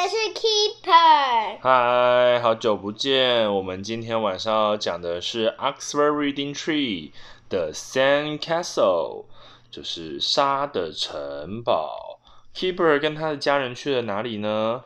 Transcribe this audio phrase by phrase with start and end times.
[0.00, 1.58] 们是 Keeper。
[1.60, 3.54] 嗨，好久不见！
[3.54, 7.10] 我们今天晚上要讲的是 Oxford Reading Tree
[7.50, 9.26] 的 Sandcastle，
[9.70, 12.18] 就是沙的城堡。
[12.54, 14.84] Keeper 跟他的家人去了哪里呢？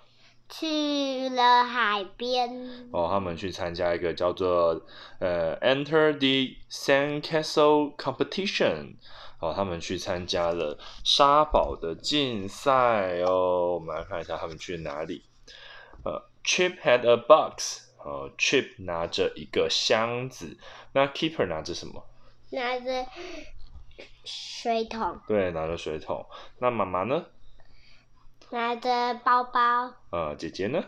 [0.48, 2.88] 去了海边。
[2.92, 4.82] 哦，他们去参加一个叫做
[5.18, 8.96] 呃 Enter the Sandcastle Competition。
[9.41, 13.74] 哦，他们去参加了沙堡的竞赛哦。
[13.74, 15.24] 我们来看一下他们去哪里。
[16.05, 17.83] 呃，Chip had a box。
[18.05, 20.58] 呃，Chip 拿着一个箱子。
[20.92, 22.06] 那 Keeper 拿着什么？
[22.50, 23.06] 拿着
[24.24, 25.19] 水桶。
[25.27, 26.27] 对，拿着水桶。
[26.58, 27.24] 那妈妈呢？
[28.54, 29.92] 拿着包包。
[30.12, 30.80] 呃，姐姐呢？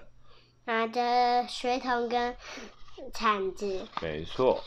[0.66, 2.36] 拿着水桶跟
[3.12, 3.84] 铲子。
[4.00, 4.62] 没错。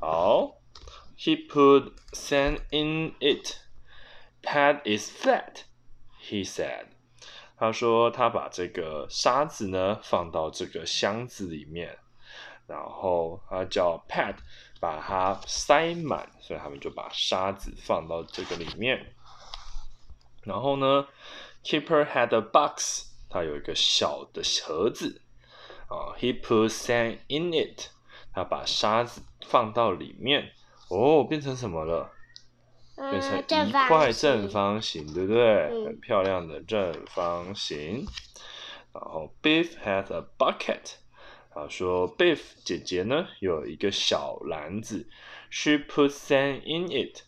[0.00, 0.54] 好。
[1.18, 3.56] He put sand in it.
[4.42, 5.64] Pad is flat,
[6.22, 6.86] he said.
[7.58, 11.98] 他说他把这个沙子呢放到这个箱子里面，
[12.66, 14.36] 然后他叫 Pad
[14.80, 19.14] 把它塞满，所以他们就把沙子放到这个里面。
[20.48, 21.06] 然后呢
[21.62, 25.20] ，Keeper had a box，他有一个小的盒子
[25.88, 26.16] 啊。
[26.18, 27.90] He put sand in it，
[28.32, 30.52] 他把沙子放到里面。
[30.88, 32.10] 哦，变成什么了？
[32.96, 35.68] 嗯、变成一块正方形，对不对？
[35.70, 38.06] 嗯、很漂亮的正方形。
[38.92, 40.94] 然后，Beef has a bucket。
[41.54, 45.08] 他说，Beef 姐姐呢有一个小篮子
[45.50, 47.22] ，She put sand in it。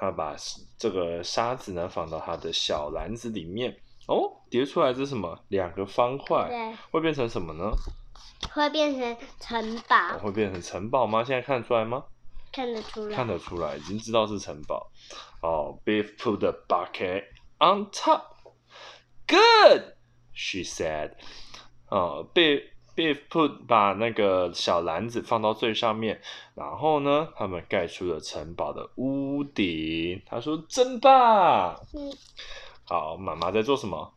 [0.00, 0.34] 她把
[0.78, 3.78] 这个沙子呢放到他的小篮子里面。
[4.06, 5.38] 哦，叠出来这是什么？
[5.48, 7.70] 两个方块，对会变成什么呢？
[8.52, 10.16] 会变成城堡。
[10.16, 11.22] 哦、会变成城堡吗？
[11.22, 12.02] 现在看得出来吗？
[12.50, 14.90] 看得出来，看得出来，已经知道是城堡。
[15.42, 17.24] 哦、oh，Biff put the bucket
[17.58, 18.22] on top.
[19.28, 19.92] Good,
[20.32, 21.12] she said.
[21.88, 22.62] 哦、uh，Biff
[22.96, 26.20] Biff put 把那个小篮子放到最上面，
[26.54, 30.20] 然后呢，他们盖出了城堡的屋顶。
[30.26, 32.12] 他说：“真棒！”嗯。
[32.84, 34.14] 好，妈妈在做什么？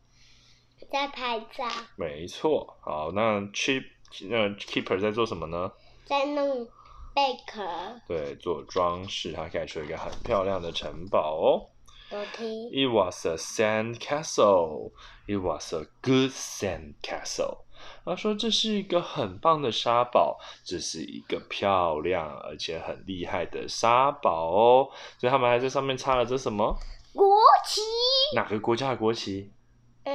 [0.90, 1.64] 在拍照。
[1.96, 2.76] 没错。
[2.80, 3.84] 好，那 Chip
[4.28, 5.72] 那 Keeper 在做什么呢？
[6.04, 6.68] 在弄。
[7.14, 7.62] 贝壳
[8.08, 11.70] 对，做装饰，他盖出一个很漂亮的城堡哦。
[12.10, 12.70] Okay.
[12.72, 14.90] It was a sand castle.
[15.28, 17.63] It was a good sand castle.
[18.04, 24.88] 他说这是一个很棒的沙堡，这是一个漂亮而且很厉害的沙堡哦。
[25.18, 26.76] 所以他们还在上面插了这什么？
[27.12, 27.80] 国旗？
[28.34, 29.50] 哪个国家的国旗
[30.04, 30.12] 呃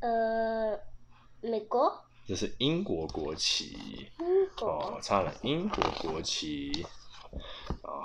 [0.00, 0.80] 呃？
[1.42, 4.10] 美国，这是英国国旗，
[4.56, 6.86] 国哦，插了英国国旗。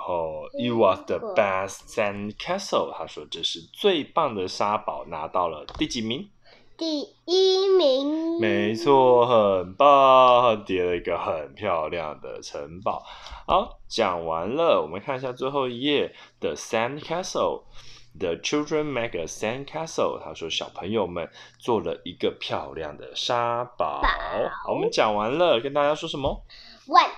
[0.06, 2.92] 然后，It was the best sand castle。
[2.96, 6.30] 他说这是最棒的沙堡，拿到了第几名？
[6.76, 8.38] 第一名。
[8.40, 13.02] 没错，很棒，叠了一个很漂亮的城堡。
[13.48, 17.64] 好，讲完了，我们看一下最后一页的 sand castle。
[18.16, 20.20] The children make a sand castle。
[20.22, 21.28] 他说，小朋友们
[21.58, 24.02] 做了一个漂亮的沙堡。
[24.62, 26.44] 好，我们讲完了，跟大家说什么？
[26.86, 27.10] 晚